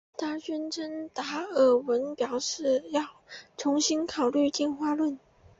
[0.17, 3.05] 她宣称达尔文表示要
[3.55, 5.19] 重新考虑进化论。